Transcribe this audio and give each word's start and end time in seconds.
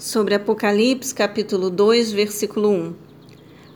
sobre 0.00 0.34
Apocalipse, 0.34 1.14
capítulo 1.14 1.68
2, 1.68 2.10
versículo 2.10 2.70
1. 2.70 2.94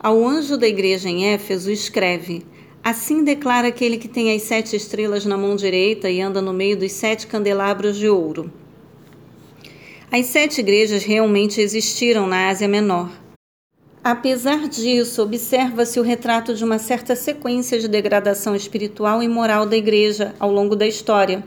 Ao 0.00 0.26
anjo 0.26 0.56
da 0.56 0.66
igreja 0.66 1.06
em 1.06 1.26
Éfeso, 1.26 1.70
escreve: 1.70 2.46
Assim 2.82 3.22
declara 3.22 3.68
aquele 3.68 3.98
que 3.98 4.08
tem 4.08 4.34
as 4.34 4.40
sete 4.42 4.74
estrelas 4.74 5.26
na 5.26 5.36
mão 5.36 5.54
direita 5.54 6.08
e 6.08 6.22
anda 6.22 6.40
no 6.40 6.54
meio 6.54 6.78
dos 6.78 6.92
sete 6.92 7.26
candelabros 7.26 7.98
de 7.98 8.08
ouro. 8.08 8.50
As 10.10 10.24
sete 10.26 10.60
igrejas 10.60 11.04
realmente 11.04 11.60
existiram 11.60 12.26
na 12.26 12.48
Ásia 12.48 12.68
Menor. 12.68 13.10
Apesar 14.02 14.66
disso, 14.66 15.22
observa-se 15.22 16.00
o 16.00 16.02
retrato 16.02 16.54
de 16.54 16.64
uma 16.64 16.78
certa 16.78 17.14
sequência 17.14 17.78
de 17.78 17.88
degradação 17.88 18.56
espiritual 18.56 19.22
e 19.22 19.28
moral 19.28 19.66
da 19.66 19.76
igreja 19.76 20.34
ao 20.38 20.50
longo 20.50 20.74
da 20.74 20.86
história 20.86 21.44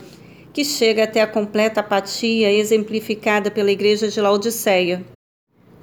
que 0.58 0.66
chega 0.66 1.04
até 1.04 1.21
a 1.21 1.28
completa 1.28 1.82
apatia 1.82 2.52
exemplificada 2.52 3.52
pela 3.52 3.71
igreja 3.71 4.08
de 4.08 4.20
Laodiceia. 4.20 5.05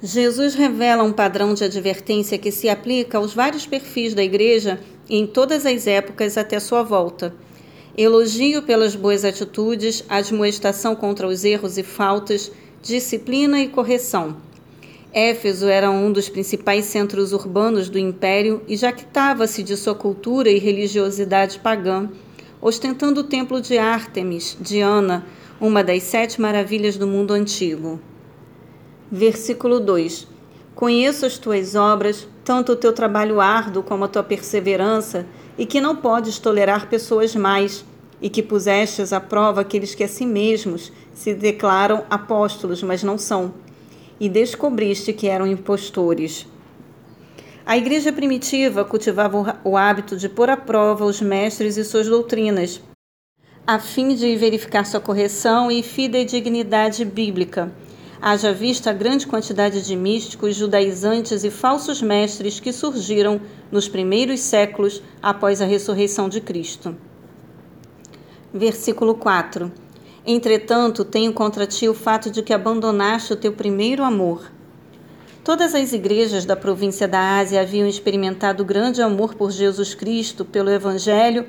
Jesus 0.03 0.53
revela 0.53 1.01
um 1.01 1.13
padrão 1.13 1.53
de 1.53 1.63
advertência 1.63 2.37
que 2.37 2.51
se 2.51 2.67
aplica 2.67 3.17
aos 3.17 3.33
vários 3.33 3.65
perfis 3.65 4.13
da 4.13 4.21
igreja 4.21 4.81
em 5.09 5.25
todas 5.25 5.65
as 5.65 5.87
épocas 5.87 6.37
até 6.37 6.59
sua 6.59 6.83
volta. 6.83 7.33
Elogio 7.97 8.63
pelas 8.63 8.97
boas 8.97 9.23
atitudes, 9.23 10.03
admoestação 10.09 10.93
contra 10.93 11.25
os 11.25 11.45
erros 11.45 11.77
e 11.77 11.83
faltas, 11.83 12.51
disciplina 12.81 13.61
e 13.61 13.69
correção. 13.69 14.35
Éfeso 15.13 15.67
era 15.67 15.89
um 15.89 16.11
dos 16.11 16.27
principais 16.27 16.83
centros 16.83 17.31
urbanos 17.31 17.87
do 17.87 17.97
império 17.97 18.61
e 18.67 18.75
jactava-se 18.75 19.63
de 19.63 19.77
sua 19.77 19.95
cultura 19.95 20.49
e 20.49 20.59
religiosidade 20.59 21.59
pagã 21.59 22.09
ostentando 22.65 23.21
o 23.21 23.23
templo 23.23 23.61
de 23.61 23.77
Ártemis, 23.77 24.57
Diana, 24.59 25.23
uma 25.61 25.83
das 25.83 26.01
sete 26.01 26.41
maravilhas 26.41 26.97
do 26.97 27.05
mundo 27.05 27.31
antigo. 27.31 27.99
Versículo 29.11 29.79
2: 29.79 30.27
Conheço 30.73 31.27
as 31.27 31.37
tuas 31.37 31.75
obras, 31.75 32.27
tanto 32.43 32.71
o 32.71 32.75
teu 32.75 32.91
trabalho 32.91 33.39
árduo 33.39 33.83
como 33.83 34.05
a 34.05 34.07
tua 34.07 34.23
perseverança, 34.23 35.27
e 35.59 35.63
que 35.67 35.79
não 35.79 35.95
podes 35.95 36.39
tolerar 36.39 36.89
pessoas 36.89 37.35
mais, 37.35 37.85
e 38.19 38.31
que 38.31 38.41
pusestes 38.41 39.13
à 39.13 39.19
prova 39.19 39.61
aqueles 39.61 39.93
que 39.93 40.03
a 40.03 40.07
si 40.07 40.25
mesmos 40.25 40.91
se 41.13 41.35
declaram 41.35 42.03
apóstolos, 42.09 42.81
mas 42.81 43.03
não 43.03 43.15
são, 43.15 43.53
e 44.19 44.27
descobriste 44.27 45.13
que 45.13 45.27
eram 45.27 45.45
impostores. 45.45 46.47
A 47.67 47.75
igreja 47.75 48.13
primitiva 48.13 48.85
cultivava 48.85 49.59
o 49.63 49.75
hábito 49.75 50.15
de 50.15 50.29
pôr 50.29 50.51
à 50.51 50.55
prova 50.55 51.03
os 51.03 51.19
mestres 51.19 51.77
e 51.77 51.83
suas 51.83 52.05
doutrinas, 52.05 52.79
a 53.65 53.79
fim 53.79 54.13
de 54.13 54.35
verificar 54.35 54.85
sua 54.85 54.99
correção 54.99 55.71
e 55.71 55.81
fidedignidade 55.81 57.03
bíblica. 57.03 57.73
Haja 58.21 58.53
vista 58.53 58.91
a 58.91 58.93
grande 58.93 59.25
quantidade 59.25 59.83
de 59.83 59.95
místicos, 59.95 60.55
judaizantes 60.55 61.43
e 61.43 61.49
falsos 61.49 62.03
mestres 62.03 62.59
que 62.59 62.71
surgiram 62.71 63.41
nos 63.71 63.89
primeiros 63.89 64.41
séculos 64.41 65.01
após 65.19 65.59
a 65.59 65.65
ressurreição 65.65 66.29
de 66.29 66.41
Cristo. 66.41 66.95
Versículo 68.53 69.15
4: 69.15 69.71
Entretanto, 70.23 71.03
tenho 71.03 71.33
contra 71.33 71.65
ti 71.65 71.89
o 71.89 71.95
fato 71.95 72.29
de 72.29 72.43
que 72.43 72.53
abandonaste 72.53 73.33
o 73.33 73.35
teu 73.35 73.53
primeiro 73.53 74.03
amor. 74.03 74.54
Todas 75.45 75.75
as 75.75 75.93
igrejas 75.93 76.43
da 76.43 76.55
província 76.55 77.07
da 77.07 77.37
Ásia 77.37 77.61
haviam 77.61 77.87
experimentado 77.87 78.65
grande 78.65 78.99
amor 78.99 79.35
por 79.35 79.51
Jesus 79.51 79.93
Cristo, 79.93 80.43
pelo 80.43 80.71
Evangelho 80.71 81.45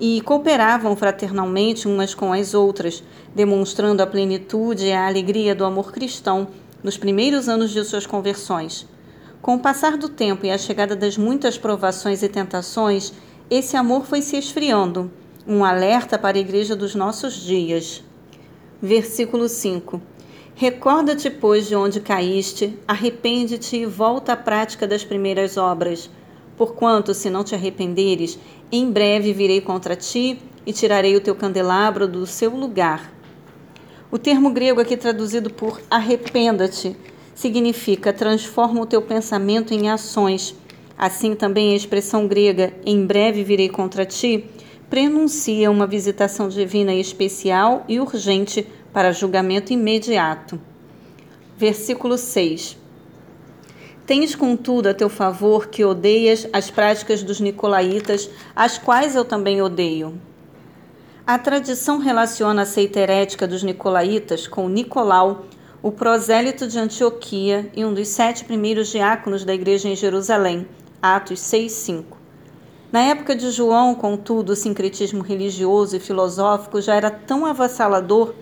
e 0.00 0.22
cooperavam 0.22 0.96
fraternalmente 0.96 1.86
umas 1.86 2.14
com 2.14 2.32
as 2.32 2.54
outras, 2.54 3.04
demonstrando 3.34 4.02
a 4.02 4.06
plenitude 4.06 4.86
e 4.86 4.92
a 4.94 5.06
alegria 5.06 5.54
do 5.54 5.62
amor 5.62 5.92
cristão 5.92 6.48
nos 6.82 6.96
primeiros 6.96 7.46
anos 7.46 7.70
de 7.70 7.84
suas 7.84 8.06
conversões. 8.06 8.88
Com 9.42 9.56
o 9.56 9.60
passar 9.60 9.98
do 9.98 10.08
tempo 10.08 10.46
e 10.46 10.50
a 10.50 10.56
chegada 10.56 10.96
das 10.96 11.18
muitas 11.18 11.58
provações 11.58 12.22
e 12.22 12.30
tentações, 12.30 13.12
esse 13.50 13.76
amor 13.76 14.06
foi 14.06 14.22
se 14.22 14.38
esfriando, 14.38 15.12
um 15.46 15.62
alerta 15.62 16.18
para 16.18 16.38
a 16.38 16.40
igreja 16.40 16.74
dos 16.74 16.94
nossos 16.94 17.34
dias. 17.34 18.02
Versículo 18.80 19.50
5 19.50 20.13
Recorda-te, 20.56 21.28
pois, 21.30 21.66
de 21.66 21.74
onde 21.74 22.00
caíste, 22.00 22.78
arrepende-te 22.86 23.76
e 23.76 23.86
volta 23.86 24.34
à 24.34 24.36
prática 24.36 24.86
das 24.86 25.04
primeiras 25.04 25.56
obras. 25.56 26.08
Porquanto, 26.56 27.12
se 27.12 27.28
não 27.28 27.42
te 27.42 27.56
arrependeres, 27.56 28.38
em 28.70 28.88
breve 28.88 29.32
virei 29.32 29.60
contra 29.60 29.96
ti 29.96 30.38
e 30.64 30.72
tirarei 30.72 31.16
o 31.16 31.20
teu 31.20 31.34
candelabro 31.34 32.06
do 32.06 32.24
seu 32.24 32.54
lugar. 32.54 33.12
O 34.12 34.18
termo 34.18 34.50
grego 34.50 34.80
aqui 34.80 34.96
traduzido 34.96 35.50
por 35.50 35.80
arrependa-te 35.90 36.96
significa 37.34 38.12
transforma 38.12 38.80
o 38.80 38.86
teu 38.86 39.02
pensamento 39.02 39.74
em 39.74 39.90
ações. 39.90 40.54
Assim 40.96 41.34
também 41.34 41.72
a 41.72 41.76
expressão 41.76 42.28
grega 42.28 42.72
em 42.86 43.04
breve 43.04 43.42
virei 43.42 43.68
contra 43.68 44.06
ti 44.06 44.44
prenuncia 44.88 45.68
uma 45.68 45.84
visitação 45.84 46.48
divina 46.48 46.94
especial 46.94 47.84
e 47.88 47.98
urgente 47.98 48.64
para 48.94 49.12
julgamento 49.12 49.72
imediato. 49.72 50.60
Versículo 51.58 52.16
6. 52.16 52.78
Tens, 54.06 54.36
contudo, 54.36 54.88
a 54.88 54.94
teu 54.94 55.08
favor 55.08 55.66
que 55.66 55.84
odeias 55.84 56.46
as 56.52 56.70
práticas 56.70 57.22
dos 57.22 57.40
nicolaítas, 57.40 58.30
as 58.54 58.78
quais 58.78 59.16
eu 59.16 59.24
também 59.24 59.60
odeio. 59.60 60.16
A 61.26 61.36
tradição 61.38 61.98
relaciona 61.98 62.62
a 62.62 62.66
seita 62.66 63.00
herética 63.00 63.48
dos 63.48 63.64
nicolaítas 63.64 64.46
com 64.46 64.68
Nicolau, 64.68 65.46
o 65.82 65.90
prosélito 65.90 66.68
de 66.68 66.78
Antioquia 66.78 67.70
e 67.74 67.84
um 67.84 67.92
dos 67.92 68.08
sete 68.08 68.44
primeiros 68.44 68.88
diáconos 68.88 69.44
da 69.44 69.54
igreja 69.54 69.88
em 69.88 69.96
Jerusalém, 69.96 70.68
Atos 71.02 71.40
6:5. 71.40 72.16
Na 72.92 73.00
época 73.00 73.34
de 73.34 73.50
João, 73.50 73.92
contudo, 73.94 74.50
o 74.50 74.56
sincretismo 74.56 75.22
religioso 75.22 75.96
e 75.96 76.00
filosófico 76.00 76.80
já 76.80 76.94
era 76.94 77.10
tão 77.10 77.44
avassalador 77.44 78.34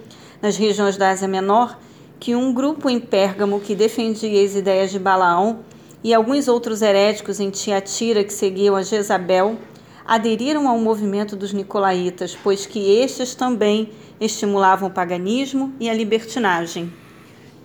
nas 0.43 0.57
regiões 0.57 0.97
da 0.97 1.11
Ásia 1.11 1.29
Menor 1.29 1.79
que 2.19 2.37
um 2.37 2.53
grupo 2.53 2.91
em 2.91 3.01
Pérgamo 3.01 3.61
que 3.61 3.75
defendia 3.75 4.45
as 4.45 4.55
ideias 4.55 4.91
de 4.91 4.99
Balaão 4.99 5.61
e 6.05 6.13
alguns 6.13 6.49
outros 6.49 6.83
heréticos 6.83 7.41
em 7.41 7.51
Tiatira 7.51 8.23
que 8.23 8.33
seguiam 8.33 8.77
a 8.77 8.83
Jezabel 8.83 9.57
aderiram 10.05 10.69
ao 10.69 10.79
movimento 10.79 11.37
dos 11.37 11.53
nicolaítas, 11.53 12.37
pois 12.43 12.67
que 12.67 12.99
estes 12.99 13.35
também 13.35 13.91
estimulavam 14.21 14.89
o 14.89 14.93
paganismo 14.93 15.73
e 15.81 15.89
a 15.89 15.95
libertinagem. 15.95 16.93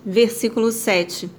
Versículo 0.06 0.72
7. 0.72 1.30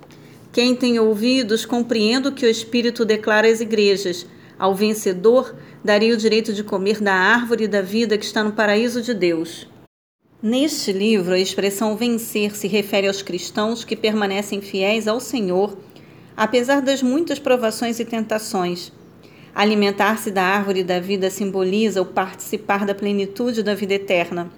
Quem 0.53 0.75
tem 0.75 0.99
ouvidos, 0.99 1.65
compreenda 1.65 2.29
o 2.29 2.33
que 2.33 2.47
o 2.47 2.51
Espírito 2.51 3.05
declara 3.05 3.49
às 3.49 3.61
igrejas. 3.61 4.27
Ao 4.59 4.75
vencedor, 4.75 5.55
daria 5.85 6.15
o 6.15 6.17
direito 6.17 6.53
de 6.53 6.65
comer 6.65 7.01
da 7.01 7.15
árvore 7.15 7.69
da 7.69 7.81
vida 7.81 8.19
que 8.19 8.25
está 8.25 8.43
no 8.43 8.53
paraíso 8.53 9.01
de 9.01 9.15
Deus. 9.15 9.69
Neste 10.41 10.93
livro, 10.93 11.35
a 11.35 11.39
expressão 11.39 11.97
vencer 11.97 12.55
se 12.55 12.69
refere 12.69 13.09
aos 13.09 13.23
cristãos 13.23 13.83
que 13.83 13.97
permanecem 13.97 14.61
fiéis 14.61 15.09
ao 15.09 15.19
Senhor, 15.19 15.77
apesar 16.37 16.81
das 16.81 17.03
muitas 17.03 17.41
provações 17.41 17.99
e 17.99 18.05
tentações. 18.05 18.93
Alimentar-se 19.53 20.31
da 20.31 20.45
árvore 20.45 20.85
da 20.85 21.01
vida 21.01 21.29
simboliza 21.29 22.01
o 22.01 22.07
participar 22.07 22.87
da 22.87 22.95
plenitude 22.95 23.65
da 23.65 23.75
vida 23.75 23.95
eterna. 23.95 24.49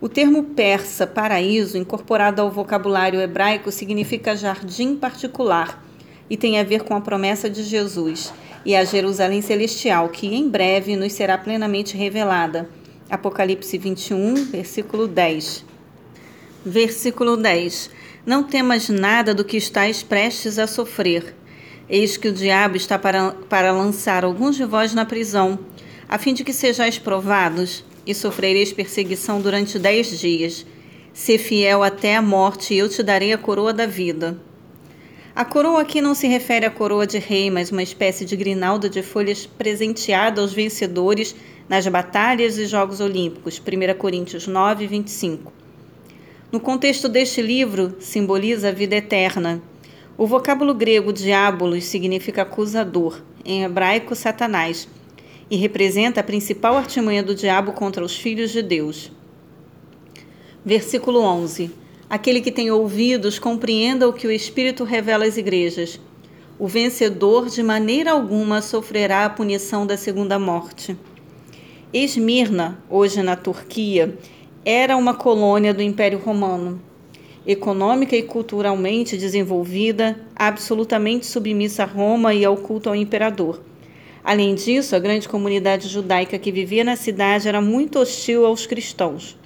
O 0.00 0.08
termo 0.08 0.44
persa 0.44 1.08
paraíso, 1.08 1.76
incorporado 1.76 2.40
ao 2.40 2.48
vocabulário 2.48 3.20
hebraico, 3.20 3.72
significa 3.72 4.36
jardim 4.36 4.94
particular 4.94 5.84
e 6.30 6.36
tem 6.36 6.60
a 6.60 6.62
ver 6.62 6.84
com 6.84 6.94
a 6.94 7.00
promessa 7.00 7.50
de 7.50 7.64
Jesus 7.64 8.32
e 8.64 8.76
a 8.76 8.84
Jerusalém 8.84 9.42
celestial, 9.42 10.08
que 10.08 10.28
em 10.28 10.48
breve 10.48 10.94
nos 10.94 11.14
será 11.14 11.36
plenamente 11.36 11.96
revelada 11.96 12.68
Apocalipse 13.10 13.76
21, 13.76 14.34
versículo 14.44 15.08
10. 15.08 15.64
Versículo 16.64 17.36
10. 17.36 17.90
Não 18.24 18.44
temas 18.44 18.88
nada 18.88 19.34
do 19.34 19.44
que 19.44 19.56
estás 19.56 20.00
prestes 20.00 20.60
a 20.60 20.66
sofrer. 20.68 21.34
Eis 21.88 22.16
que 22.16 22.28
o 22.28 22.32
diabo 22.32 22.76
está 22.76 22.96
para, 22.96 23.32
para 23.48 23.72
lançar 23.72 24.24
alguns 24.24 24.54
de 24.54 24.64
vós 24.64 24.94
na 24.94 25.04
prisão, 25.04 25.58
a 26.08 26.18
fim 26.18 26.32
de 26.32 26.44
que 26.44 26.52
sejais 26.52 26.98
provados, 26.98 27.84
e 28.06 28.14
sofrereis 28.14 28.72
perseguição 28.72 29.40
durante 29.40 29.76
dez 29.76 30.18
dias. 30.20 30.64
Se 31.12 31.36
fiel 31.36 31.82
até 31.82 32.14
a 32.14 32.22
morte, 32.22 32.76
eu 32.76 32.88
te 32.88 33.02
darei 33.02 33.32
a 33.32 33.38
coroa 33.38 33.72
da 33.72 33.86
vida. 33.86 34.40
A 35.34 35.44
coroa 35.44 35.80
aqui 35.80 36.00
não 36.00 36.14
se 36.14 36.28
refere 36.28 36.64
à 36.64 36.70
coroa 36.70 37.06
de 37.06 37.18
rei, 37.18 37.50
mas 37.50 37.72
uma 37.72 37.82
espécie 37.82 38.24
de 38.24 38.36
grinalda 38.36 38.88
de 38.88 39.02
folhas 39.02 39.46
presenteada 39.46 40.40
aos 40.40 40.52
vencedores 40.52 41.34
nas 41.70 41.86
batalhas 41.86 42.58
e 42.58 42.66
Jogos 42.66 43.00
Olímpicos, 43.00 43.60
1 43.60 43.96
Coríntios 43.96 44.48
9, 44.48 44.88
25. 44.88 45.52
No 46.50 46.58
contexto 46.58 47.08
deste 47.08 47.40
livro, 47.40 47.94
simboliza 48.00 48.70
a 48.70 48.72
vida 48.72 48.96
eterna. 48.96 49.62
O 50.18 50.26
vocábulo 50.26 50.74
grego 50.74 51.12
diabolos 51.12 51.84
significa 51.84 52.42
acusador, 52.42 53.22
em 53.44 53.62
hebraico, 53.62 54.16
Satanás, 54.16 54.88
e 55.48 55.56
representa 55.56 56.18
a 56.18 56.24
principal 56.24 56.76
artimanha 56.76 57.22
do 57.22 57.36
diabo 57.36 57.70
contra 57.70 58.04
os 58.04 58.16
filhos 58.16 58.50
de 58.50 58.62
Deus. 58.62 59.12
Versículo 60.64 61.20
11. 61.20 61.70
Aquele 62.10 62.40
que 62.40 62.50
tem 62.50 62.72
ouvidos, 62.72 63.38
compreenda 63.38 64.08
o 64.08 64.12
que 64.12 64.26
o 64.26 64.32
Espírito 64.32 64.82
revela 64.82 65.24
às 65.24 65.36
igrejas. 65.36 66.00
O 66.58 66.66
vencedor 66.66 67.48
de 67.48 67.62
maneira 67.62 68.10
alguma 68.10 68.60
sofrerá 68.60 69.24
a 69.24 69.30
punição 69.30 69.86
da 69.86 69.96
segunda 69.96 70.36
morte. 70.36 70.96
Esmirna, 71.92 72.78
hoje 72.88 73.20
na 73.20 73.34
Turquia, 73.34 74.16
era 74.64 74.96
uma 74.96 75.12
colônia 75.12 75.74
do 75.74 75.82
Império 75.82 76.20
Romano. 76.20 76.80
Econômica 77.44 78.14
e 78.14 78.22
culturalmente 78.22 79.16
desenvolvida, 79.16 80.16
absolutamente 80.36 81.26
submissa 81.26 81.82
a 81.82 81.86
Roma 81.86 82.32
e 82.32 82.44
ao 82.44 82.56
culto 82.56 82.88
ao 82.88 82.94
imperador. 82.94 83.60
Além 84.22 84.54
disso, 84.54 84.94
a 84.94 85.00
grande 85.00 85.28
comunidade 85.28 85.88
judaica 85.88 86.38
que 86.38 86.52
vivia 86.52 86.84
na 86.84 86.94
cidade 86.94 87.48
era 87.48 87.60
muito 87.60 87.98
hostil 87.98 88.46
aos 88.46 88.66
cristãos. 88.66 89.36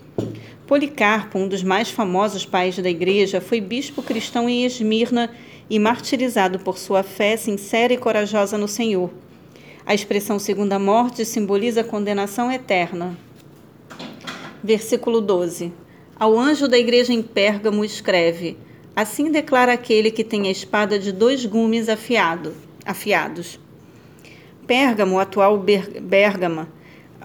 Policarpo, 0.66 1.38
um 1.38 1.48
dos 1.48 1.62
mais 1.62 1.88
famosos 1.88 2.44
pais 2.44 2.76
da 2.76 2.90
igreja, 2.90 3.40
foi 3.40 3.58
bispo 3.58 4.02
cristão 4.02 4.50
em 4.50 4.66
Esmirna 4.66 5.30
e 5.70 5.78
martirizado 5.78 6.58
por 6.58 6.76
sua 6.76 7.02
fé 7.02 7.38
sincera 7.38 7.94
e 7.94 7.96
corajosa 7.96 8.58
no 8.58 8.68
Senhor. 8.68 9.10
A 9.86 9.92
expressão 9.92 10.38
segunda 10.38 10.78
morte 10.78 11.26
simboliza 11.26 11.82
a 11.82 11.84
condenação 11.84 12.50
eterna. 12.50 13.18
Versículo 14.62 15.20
12. 15.20 15.70
Ao 16.18 16.38
anjo 16.38 16.66
da 16.66 16.78
igreja 16.78 17.12
em 17.12 17.22
Pérgamo 17.22 17.84
escreve: 17.84 18.56
Assim 18.96 19.30
declara 19.30 19.74
aquele 19.74 20.10
que 20.10 20.24
tem 20.24 20.48
a 20.48 20.50
espada 20.50 20.98
de 20.98 21.12
dois 21.12 21.44
gumes 21.44 21.90
afiado, 21.90 22.54
afiados. 22.86 23.60
Pérgamo, 24.66 25.18
atual 25.18 25.62
Bérgama, 26.00 26.66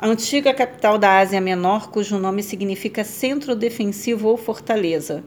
antiga 0.02 0.54
capital 0.54 0.98
da 0.98 1.18
Ásia 1.18 1.40
Menor, 1.40 1.90
cujo 1.90 2.20
nome 2.20 2.44
significa 2.44 3.06
centro 3.06 3.56
defensivo 3.56 4.28
ou 4.28 4.36
fortaleza. 4.36 5.24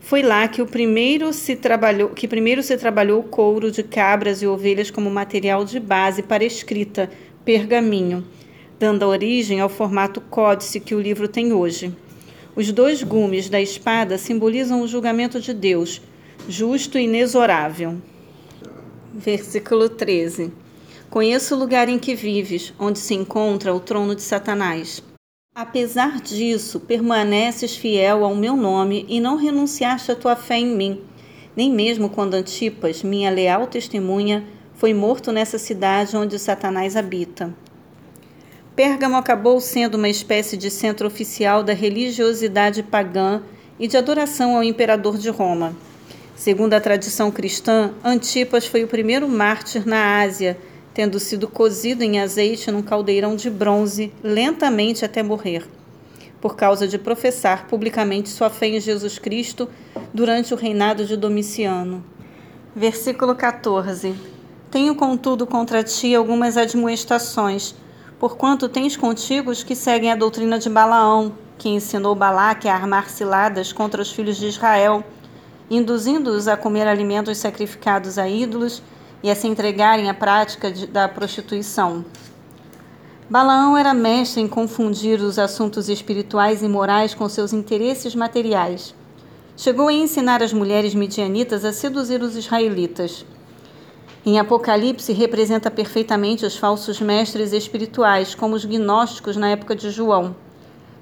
Foi 0.00 0.22
lá 0.22 0.48
que 0.48 0.60
o 0.60 0.66
primeiro 0.66 1.32
se 1.32 1.54
trabalhou, 1.54 2.08
que 2.08 2.26
primeiro 2.26 2.62
se 2.62 2.76
trabalhou 2.76 3.20
o 3.20 3.24
couro 3.24 3.70
de 3.70 3.82
cabras 3.82 4.42
e 4.42 4.46
ovelhas 4.46 4.90
como 4.90 5.10
material 5.10 5.64
de 5.64 5.78
base 5.78 6.22
para 6.22 6.42
escrita, 6.42 7.08
pergaminho, 7.44 8.26
dando 8.78 9.06
origem 9.06 9.60
ao 9.60 9.68
formato 9.68 10.20
códice 10.20 10.80
que 10.80 10.94
o 10.94 11.00
livro 11.00 11.28
tem 11.28 11.52
hoje. 11.52 11.94
Os 12.56 12.72
dois 12.72 13.02
gumes 13.02 13.48
da 13.48 13.60
espada 13.60 14.18
simbolizam 14.18 14.82
o 14.82 14.88
julgamento 14.88 15.38
de 15.38 15.54
Deus, 15.54 16.02
justo 16.48 16.98
e 16.98 17.04
inexorável. 17.04 17.98
Versículo 19.14 19.88
13. 19.88 20.50
Conheço 21.08 21.54
o 21.54 21.58
lugar 21.58 21.88
em 21.88 21.98
que 21.98 22.14
vives, 22.14 22.72
onde 22.78 22.98
se 22.98 23.14
encontra 23.14 23.72
o 23.72 23.78
trono 23.78 24.16
de 24.16 24.22
Satanás. 24.22 25.02
Apesar 25.60 26.22
disso, 26.22 26.80
permaneces 26.80 27.76
fiel 27.76 28.24
ao 28.24 28.34
meu 28.34 28.56
nome 28.56 29.04
e 29.06 29.20
não 29.20 29.36
renunciaste 29.36 30.10
à 30.10 30.16
tua 30.16 30.34
fé 30.34 30.56
em 30.56 30.74
mim, 30.74 31.02
nem 31.54 31.70
mesmo 31.70 32.08
quando 32.08 32.32
Antipas, 32.32 33.02
minha 33.02 33.30
leal 33.30 33.66
testemunha, 33.66 34.42
foi 34.72 34.94
morto 34.94 35.30
nessa 35.30 35.58
cidade 35.58 36.16
onde 36.16 36.38
Satanás 36.38 36.96
habita. 36.96 37.54
Pérgamo 38.74 39.16
acabou 39.16 39.60
sendo 39.60 39.96
uma 39.96 40.08
espécie 40.08 40.56
de 40.56 40.70
centro 40.70 41.06
oficial 41.06 41.62
da 41.62 41.74
religiosidade 41.74 42.82
pagã 42.82 43.42
e 43.78 43.86
de 43.86 43.98
adoração 43.98 44.56
ao 44.56 44.64
imperador 44.64 45.18
de 45.18 45.28
Roma. 45.28 45.76
Segundo 46.34 46.72
a 46.72 46.80
tradição 46.80 47.30
cristã, 47.30 47.92
Antipas 48.02 48.66
foi 48.66 48.82
o 48.82 48.88
primeiro 48.88 49.28
mártir 49.28 49.86
na 49.86 50.22
Ásia 50.22 50.56
tendo 50.92 51.20
sido 51.20 51.48
cozido 51.48 52.02
em 52.02 52.20
azeite 52.20 52.70
num 52.70 52.82
caldeirão 52.82 53.36
de 53.36 53.48
bronze 53.48 54.12
lentamente 54.22 55.04
até 55.04 55.22
morrer, 55.22 55.66
por 56.40 56.56
causa 56.56 56.88
de 56.88 56.98
professar 56.98 57.66
publicamente 57.66 58.28
sua 58.28 58.50
fé 58.50 58.68
em 58.68 58.80
Jesus 58.80 59.18
Cristo 59.18 59.68
durante 60.12 60.52
o 60.52 60.56
reinado 60.56 61.04
de 61.04 61.16
Domiciano. 61.16 62.04
Versículo 62.74 63.34
14: 63.34 64.14
Tenho, 64.70 64.94
contudo, 64.94 65.46
contra 65.46 65.82
ti 65.82 66.14
algumas 66.14 66.56
admoestações, 66.56 67.74
porquanto 68.18 68.68
tens 68.68 68.96
contigo 68.96 69.50
os 69.50 69.62
que 69.62 69.74
seguem 69.74 70.10
a 70.10 70.16
doutrina 70.16 70.58
de 70.58 70.68
Balaão, 70.68 71.32
que 71.58 71.68
ensinou 71.68 72.14
Balaque 72.14 72.68
a 72.68 72.74
armar 72.74 73.10
ciladas 73.10 73.72
contra 73.72 74.00
os 74.00 74.10
filhos 74.10 74.36
de 74.36 74.46
Israel, 74.46 75.04
induzindo-os 75.70 76.48
a 76.48 76.56
comer 76.56 76.86
alimentos 76.86 77.38
sacrificados 77.38 78.18
a 78.18 78.28
ídolos 78.28 78.82
e 79.22 79.30
a 79.30 79.34
se 79.34 79.46
entregarem 79.46 80.08
à 80.08 80.14
prática 80.14 80.70
de, 80.70 80.86
da 80.86 81.08
prostituição. 81.08 82.04
Balaão 83.28 83.76
era 83.76 83.94
mestre 83.94 84.40
em 84.40 84.48
confundir 84.48 85.20
os 85.20 85.38
assuntos 85.38 85.88
espirituais 85.88 86.62
e 86.62 86.68
morais 86.68 87.14
com 87.14 87.28
seus 87.28 87.52
interesses 87.52 88.14
materiais. 88.14 88.94
Chegou 89.56 89.88
a 89.88 89.92
ensinar 89.92 90.42
as 90.42 90.52
mulheres 90.52 90.94
midianitas 90.94 91.64
a 91.64 91.72
seduzir 91.72 92.22
os 92.22 92.34
israelitas. 92.34 93.24
Em 94.26 94.38
Apocalipse, 94.38 95.12
representa 95.12 95.70
perfeitamente 95.70 96.44
os 96.44 96.56
falsos 96.56 97.00
mestres 97.00 97.52
espirituais, 97.52 98.34
como 98.34 98.54
os 98.54 98.64
gnósticos 98.64 99.36
na 99.36 99.48
época 99.50 99.76
de 99.76 99.90
João, 99.90 100.34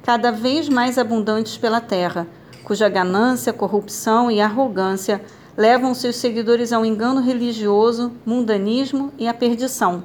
cada 0.02 0.30
vez 0.30 0.68
mais 0.68 0.98
abundantes 0.98 1.56
pela 1.56 1.80
terra, 1.80 2.26
cuja 2.62 2.88
ganância, 2.88 3.52
corrupção 3.52 4.30
e 4.30 4.40
arrogância 4.40 5.20
levam 5.58 5.92
seus 5.92 6.14
seguidores 6.14 6.72
ao 6.72 6.86
engano 6.86 7.20
religioso, 7.20 8.12
mundanismo 8.24 9.12
e 9.18 9.26
à 9.26 9.34
perdição. 9.34 10.04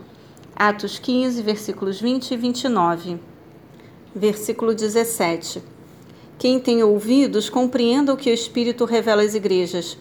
Atos 0.56 0.98
15, 0.98 1.44
versículos 1.44 2.02
20 2.02 2.32
e 2.32 2.38
29. 2.38 3.20
Versículo 4.16 4.74
17. 4.74 5.62
Quem 6.40 6.60
tem 6.60 6.82
ouvidos, 6.82 7.52
compreenda 7.52 8.12
o 8.12 8.18
que 8.18 8.32
o 8.32 8.34
Espírito 8.34 8.84
revela 8.84 9.22
às 9.22 9.36
igrejas. 9.36 9.96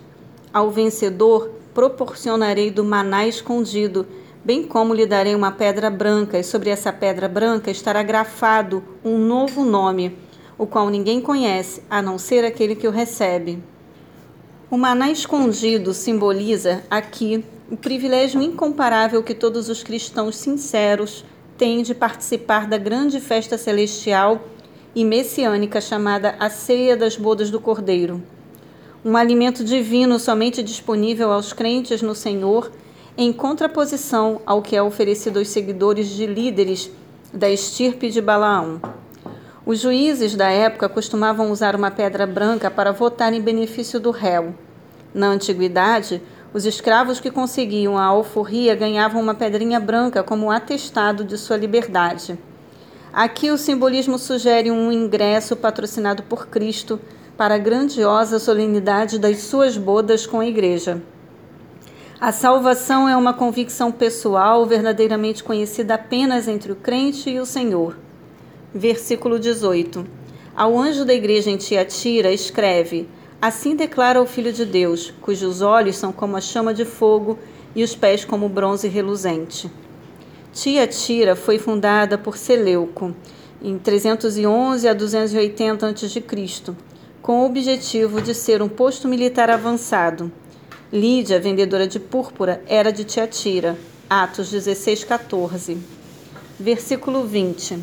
Ao 0.54 0.70
vencedor, 0.70 1.50
proporcionarei 1.74 2.70
do 2.70 2.82
maná 2.82 3.26
escondido, 3.26 4.06
bem 4.42 4.62
como 4.62 4.94
lhe 4.94 5.04
darei 5.04 5.34
uma 5.34 5.52
pedra 5.52 5.90
branca, 5.90 6.38
e 6.38 6.42
sobre 6.42 6.70
essa 6.70 6.90
pedra 6.94 7.28
branca 7.28 7.70
estará 7.70 8.02
grafado 8.02 8.82
um 9.04 9.18
novo 9.18 9.66
nome, 9.66 10.16
o 10.56 10.66
qual 10.66 10.88
ninguém 10.88 11.20
conhece, 11.20 11.82
a 11.90 12.00
não 12.00 12.16
ser 12.16 12.42
aquele 12.42 12.74
que 12.74 12.88
o 12.88 12.90
recebe. 12.90 13.62
O 14.72 14.78
maná 14.78 15.10
escondido 15.10 15.92
simboliza 15.92 16.82
aqui 16.88 17.44
o 17.70 17.76
privilégio 17.76 18.40
incomparável 18.40 19.22
que 19.22 19.34
todos 19.34 19.68
os 19.68 19.82
cristãos 19.82 20.34
sinceros 20.36 21.26
têm 21.58 21.82
de 21.82 21.94
participar 21.94 22.66
da 22.66 22.78
grande 22.78 23.20
festa 23.20 23.58
celestial 23.58 24.40
e 24.94 25.04
messiânica 25.04 25.78
chamada 25.78 26.36
a 26.40 26.48
Ceia 26.48 26.96
das 26.96 27.18
Bodas 27.18 27.50
do 27.50 27.60
Cordeiro. 27.60 28.22
Um 29.04 29.14
alimento 29.14 29.62
divino 29.62 30.18
somente 30.18 30.62
disponível 30.62 31.30
aos 31.30 31.52
crentes 31.52 32.00
no 32.00 32.14
Senhor, 32.14 32.72
em 33.14 33.30
contraposição 33.30 34.40
ao 34.46 34.62
que 34.62 34.74
é 34.74 34.82
oferecido 34.82 35.38
aos 35.38 35.48
seguidores 35.48 36.08
de 36.08 36.24
líderes 36.24 36.90
da 37.30 37.50
estirpe 37.50 38.08
de 38.08 38.22
Balaão. 38.22 38.80
Os 39.64 39.78
juízes 39.78 40.34
da 40.34 40.50
época 40.50 40.88
costumavam 40.88 41.52
usar 41.52 41.76
uma 41.76 41.88
pedra 41.88 42.26
branca 42.26 42.68
para 42.68 42.90
votar 42.90 43.32
em 43.32 43.40
benefício 43.40 44.00
do 44.00 44.10
réu. 44.10 44.52
Na 45.14 45.28
antiguidade, 45.28 46.22
os 46.54 46.64
escravos 46.64 47.20
que 47.20 47.30
conseguiam 47.30 47.98
a 47.98 48.04
alforria 48.04 48.74
ganhavam 48.74 49.20
uma 49.20 49.34
pedrinha 49.34 49.80
branca 49.80 50.22
como 50.22 50.50
atestado 50.50 51.24
de 51.24 51.36
sua 51.36 51.56
liberdade. 51.56 52.38
Aqui 53.12 53.50
o 53.50 53.58
simbolismo 53.58 54.18
sugere 54.18 54.70
um 54.70 54.90
ingresso 54.90 55.54
patrocinado 55.54 56.22
por 56.22 56.46
Cristo 56.46 56.98
para 57.36 57.56
a 57.56 57.58
grandiosa 57.58 58.38
solenidade 58.38 59.18
das 59.18 59.38
suas 59.42 59.76
bodas 59.76 60.26
com 60.26 60.40
a 60.40 60.46
Igreja. 60.46 61.02
A 62.20 62.30
salvação 62.30 63.08
é 63.08 63.16
uma 63.16 63.34
convicção 63.34 63.90
pessoal 63.90 64.64
verdadeiramente 64.64 65.42
conhecida 65.42 65.94
apenas 65.94 66.46
entre 66.46 66.70
o 66.70 66.76
crente 66.76 67.28
e 67.28 67.40
o 67.40 67.44
Senhor. 67.44 67.98
Versículo 68.72 69.40
18. 69.40 70.06
Ao 70.54 70.78
anjo 70.78 71.04
da 71.04 71.12
igreja 71.12 71.50
em 71.50 71.56
Tiatira, 71.56 72.30
escreve: 72.30 73.08
Assim 73.42 73.74
declara 73.74 74.22
o 74.22 74.24
Filho 74.24 74.52
de 74.52 74.64
Deus, 74.64 75.12
cujos 75.20 75.62
olhos 75.62 75.96
são 75.96 76.12
como 76.12 76.36
a 76.36 76.40
chama 76.40 76.72
de 76.72 76.84
fogo 76.84 77.36
e 77.74 77.82
os 77.82 77.92
pés 77.92 78.24
como 78.24 78.48
bronze 78.48 78.86
reluzente. 78.86 79.68
Tiatira 80.52 81.34
foi 81.34 81.58
fundada 81.58 82.16
por 82.16 82.36
Seleuco 82.36 83.12
em 83.60 83.76
311 83.78 84.86
a 84.86 84.94
280 84.94 85.88
a.C., 85.88 86.24
com 87.20 87.40
o 87.40 87.46
objetivo 87.46 88.22
de 88.22 88.32
ser 88.32 88.62
um 88.62 88.68
posto 88.68 89.08
militar 89.08 89.50
avançado. 89.50 90.30
Lídia, 90.92 91.40
vendedora 91.40 91.88
de 91.88 91.98
púrpura, 91.98 92.62
era 92.68 92.92
de 92.92 93.02
Tiatira. 93.02 93.76
Atos 94.08 94.52
16, 94.52 95.02
14. 95.02 95.78
Versículo 96.60 97.24
20. 97.24 97.80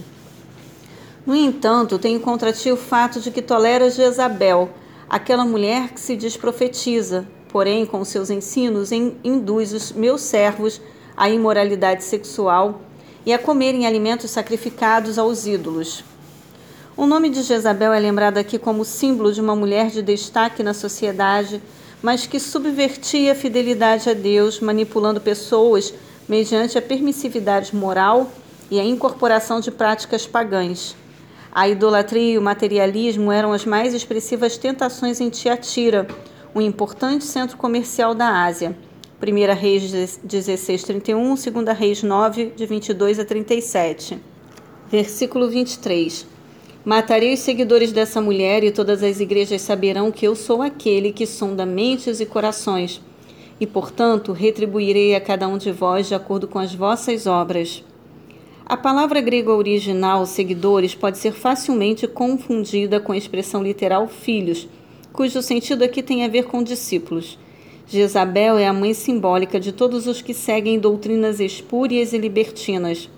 No 1.26 1.36
entanto, 1.36 2.00
tenho 2.00 2.22
contra 2.22 2.54
ti 2.54 2.72
o 2.72 2.78
fato 2.78 3.20
de 3.20 3.30
que 3.30 3.42
toleras 3.42 3.96
Jezabel, 3.96 4.70
aquela 5.10 5.44
mulher 5.44 5.90
que 5.90 6.00
se 6.00 6.16
diz 6.16 6.38
profetiza, 6.38 7.28
porém, 7.50 7.86
com 7.86 8.06
seus 8.06 8.30
ensinos, 8.30 8.92
induz 8.92 9.74
os 9.74 9.92
meus 9.92 10.22
servos 10.22 10.80
à 11.18 11.30
imoralidade 11.30 12.04
sexual 12.04 12.82
e 13.26 13.34
a 13.34 13.40
comerem 13.40 13.88
alimentos 13.88 14.30
sacrificados 14.30 15.18
aos 15.18 15.48
ídolos. 15.48 16.04
O 16.96 17.08
nome 17.08 17.30
de 17.30 17.42
Jezabel 17.42 17.94
é 17.94 18.00
lembrado 18.00 18.38
aqui 18.38 18.60
como 18.60 18.86
símbolo 18.86 19.32
de 19.34 19.42
uma 19.42 19.56
mulher 19.56 19.90
de 19.90 20.02
destaque 20.02 20.62
na 20.62 20.74
sociedade, 20.74 21.62
mas 22.04 22.28
que 22.28 22.40
subvertia 22.40 23.32
a 23.32 23.36
fidelidade 23.36 24.10
a 24.10 24.14
Deus, 24.14 24.60
manipulando 24.60 25.20
pessoas 25.20 25.94
mediante 26.28 26.78
a 26.78 26.82
permissividade 26.82 27.76
moral 27.76 28.30
e 28.70 28.80
a 28.80 28.84
incorporação 28.84 29.60
de 29.60 29.72
práticas 29.72 30.28
pagãs. 30.28 30.96
A 31.52 31.68
idolatria 31.68 32.34
e 32.34 32.38
o 32.38 32.42
materialismo 32.42 33.32
eram 33.32 33.52
as 33.52 33.66
mais 33.66 33.94
expressivas 33.94 34.56
tentações 34.56 35.20
em 35.20 35.32
Tiatira, 35.32 36.08
um 36.54 36.62
importante 36.62 37.26
centro 37.26 37.58
comercial 37.58 38.14
da 38.14 38.44
Ásia. 38.44 38.78
1 39.22 39.54
Reis 39.60 40.20
16, 40.24 40.84
31, 40.84 41.36
2 41.36 41.78
Reis 41.78 42.04
9, 42.04 42.54
de 42.56 42.66
22 42.68 43.20
a 43.20 43.26
37. 43.26 44.20
Versículo 44.92 45.50
23. 45.50 46.28
Matarei 46.86 47.34
os 47.34 47.40
seguidores 47.40 47.92
dessa 47.92 48.22
mulher, 48.22 48.64
e 48.64 48.72
todas 48.72 49.02
as 49.02 49.20
igrejas 49.20 49.64
saberão 49.64 50.12
que 50.12 50.28
eu 50.28 50.36
sou 50.36 50.62
aquele 50.62 51.12
que 51.12 51.26
sonda 51.26 51.66
mentes 51.66 52.20
e 52.20 52.28
corações, 52.28 53.02
e, 53.60 53.66
portanto, 53.66 54.32
retribuirei 54.34 55.16
a 55.16 55.20
cada 55.20 55.48
um 55.48 55.58
de 55.58 55.72
vós 55.72 56.08
de 56.08 56.16
acordo 56.16 56.48
com 56.48 56.60
as 56.60 56.74
vossas 56.74 57.26
obras. 57.26 57.84
A 58.70 58.78
palavra 58.78 59.20
grega 59.20 59.52
original, 59.52 60.28
seguidores, 60.28 60.94
pode 60.94 61.18
ser 61.18 61.34
facilmente 61.34 62.08
confundida 62.08 63.00
com 63.00 63.12
a 63.12 63.18
expressão 63.18 63.64
literal 63.64 64.08
filhos, 64.08 64.70
cujo 65.12 65.42
sentido 65.42 65.84
aqui 65.84 66.04
tem 66.04 66.24
a 66.24 66.28
ver 66.28 66.44
com 66.44 66.62
discípulos. 66.62 67.40
Jezabel 67.88 68.60
é 68.60 68.68
a 68.68 68.72
mãe 68.72 68.94
simbólica 68.94 69.60
de 69.60 69.72
todos 69.72 70.06
os 70.06 70.22
que 70.22 70.36
seguem 70.36 70.78
doutrinas 70.78 71.40
espúrias 71.40 72.14
e 72.14 72.20
libertinas. 72.20 73.10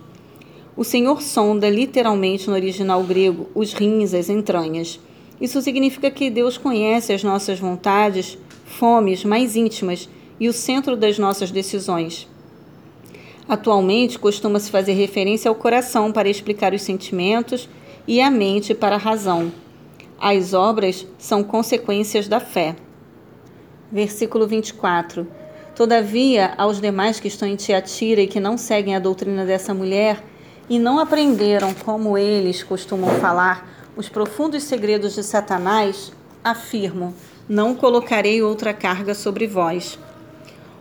O 0.78 0.86
Senhor 0.86 1.22
sonda, 1.22 1.70
literalmente 1.70 2.48
no 2.48 2.54
original 2.54 3.04
grego, 3.04 3.50
os 3.54 3.74
rins, 3.74 4.14
as 4.14 4.30
entranhas. 4.30 5.02
Isso 5.42 5.62
significa 5.62 6.10
que 6.10 6.30
Deus 6.30 6.58
conhece 6.58 7.12
as 7.12 7.26
nossas 7.26 7.60
vontades, 7.60 8.38
fomes 8.64 9.26
mais 9.26 9.58
íntimas 9.58 10.08
e 10.40 10.48
o 10.48 10.54
centro 10.54 10.96
das 10.96 11.20
nossas 11.20 11.52
decisões. 11.52 12.31
Atualmente, 13.52 14.18
costuma-se 14.18 14.72
fazer 14.72 14.94
referência 14.94 15.50
ao 15.50 15.56
coração 15.56 16.10
para 16.10 16.30
explicar 16.30 16.74
os 16.74 16.84
sentimentos 16.84 17.68
e 18.08 18.22
à 18.22 18.32
mente 18.32 18.74
para 18.74 18.96
a 18.96 18.98
razão. 18.98 19.52
As 20.18 20.54
obras 20.54 21.06
são 21.18 21.44
consequências 21.44 22.30
da 22.30 22.40
fé. 22.40 22.78
Versículo 23.92 24.48
24. 24.48 25.28
Todavia, 25.76 26.54
aos 26.58 26.80
demais 26.80 27.20
que 27.20 27.28
estão 27.28 27.46
em 27.46 27.58
Tiatira 27.58 28.22
e 28.22 28.28
que 28.28 28.40
não 28.40 28.58
seguem 28.58 28.96
a 28.96 29.00
doutrina 29.00 29.46
dessa 29.46 29.74
mulher 29.74 30.24
e 30.70 30.80
não 30.80 30.98
aprenderam, 30.98 31.74
como 31.74 32.18
eles 32.18 32.64
costumam 32.64 33.10
falar, 33.20 33.70
os 33.98 34.08
profundos 34.08 34.64
segredos 34.64 35.16
de 35.16 35.24
Satanás, 35.24 36.14
afirmo: 36.42 37.14
não 37.50 37.76
colocarei 37.76 38.42
outra 38.42 38.74
carga 38.74 39.14
sobre 39.14 39.46
vós. 39.46 40.00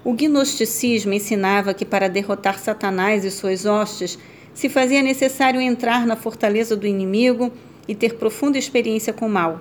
O 0.02 0.14
gnosticismo 0.14 1.12
ensinava 1.12 1.74
que 1.74 1.84
para 1.84 2.08
derrotar 2.08 2.58
Satanás 2.58 3.22
e 3.24 3.30
suas 3.30 3.66
hostes 3.66 4.18
se 4.54 4.68
fazia 4.68 5.02
necessário 5.02 5.60
entrar 5.60 6.06
na 6.06 6.16
fortaleza 6.16 6.74
do 6.74 6.86
inimigo 6.86 7.52
e 7.86 7.94
ter 7.94 8.14
profunda 8.14 8.56
experiência 8.56 9.12
com 9.12 9.26
o 9.26 9.30
mal. 9.30 9.60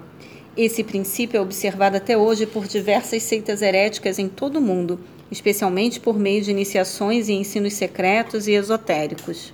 Esse 0.56 0.84
princípio 0.84 1.38
é 1.38 1.42
observado 1.42 1.98
até 1.98 2.18
hoje 2.18 2.46
por 2.46 2.68
diversas 2.68 3.24
seitas 3.24 3.62
heréticas 3.62 4.18
em 4.18 4.30
todo 4.30 4.60
o 4.60 4.62
mundo, 4.62 5.00
especialmente 5.30 6.00
por 6.00 6.18
meio 6.18 6.42
de 6.42 6.52
iniciações 6.52 7.28
e 7.28 7.34
ensinos 7.34 7.74
secretos 7.74 8.48
e 8.48 8.54
esotéricos. 8.54 9.54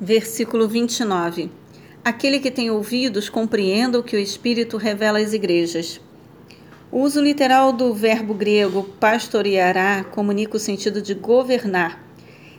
Versículo 0.00 0.68
29. 0.68 1.50
Aquele 2.04 2.38
que 2.38 2.50
tem 2.50 2.70
ouvidos 2.70 3.28
compreenda 3.28 3.98
o 3.98 4.02
que 4.02 4.16
o 4.16 4.18
Espírito 4.18 4.76
revela 4.76 5.18
às 5.18 5.32
igrejas. 5.32 6.00
O 6.92 7.02
uso 7.02 7.20
literal 7.20 7.72
do 7.72 7.94
verbo 7.94 8.34
grego 8.34 8.82
pastoreará 8.98 10.02
comunica 10.02 10.56
o 10.56 10.60
sentido 10.60 11.00
de 11.00 11.14
governar. 11.14 12.04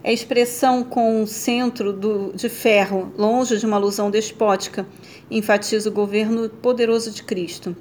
É 0.02 0.14
expressão 0.14 0.86
com 0.86 1.22
um 1.22 1.28
centro 1.28 1.92
do, 1.92 2.32
de 2.34 2.48
ferro, 2.48 3.12
longe 3.18 3.58
de 3.58 3.66
uma 3.66 3.76
alusão 3.76 4.10
despótica, 4.10 4.88
enfatiza 5.30 5.90
o 5.90 5.92
governo 5.92 6.48
poderoso 6.48 7.12
de 7.12 7.24
Cristo. 7.24 7.76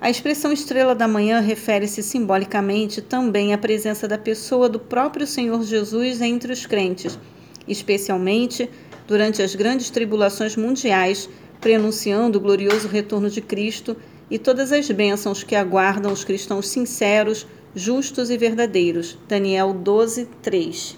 A 0.00 0.08
expressão 0.08 0.52
estrela 0.52 0.94
da 0.94 1.08
manhã 1.08 1.40
refere-se 1.40 2.00
simbolicamente 2.00 3.02
também 3.02 3.52
à 3.52 3.58
presença 3.58 4.06
da 4.06 4.16
pessoa 4.16 4.68
do 4.68 4.78
próprio 4.78 5.26
Senhor 5.26 5.64
Jesus 5.64 6.20
entre 6.20 6.52
os 6.52 6.64
crentes, 6.64 7.18
especialmente 7.66 8.70
durante 9.08 9.42
as 9.42 9.56
grandes 9.56 9.90
tribulações 9.90 10.54
mundiais, 10.54 11.28
prenunciando 11.60 12.38
o 12.38 12.40
glorioso 12.40 12.86
retorno 12.86 13.28
de 13.28 13.40
Cristo 13.40 13.96
e 14.30 14.38
todas 14.38 14.72
as 14.72 14.90
bênçãos 14.90 15.42
que 15.42 15.54
aguardam 15.54 16.12
os 16.12 16.24
cristãos 16.24 16.68
sinceros, 16.68 17.46
justos 17.74 18.28
e 18.30 18.36
verdadeiros. 18.36 19.16
Daniel 19.28 19.72
12, 19.72 20.26
3. 20.42 20.97